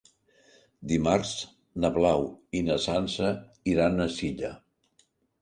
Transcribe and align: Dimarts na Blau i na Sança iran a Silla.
Dimarts 0.91 1.33
na 1.83 1.91
Blau 1.99 2.25
i 2.61 2.65
na 2.71 2.79
Sança 2.87 3.31
iran 3.75 4.07
a 4.09 4.11
Silla. 4.17 4.53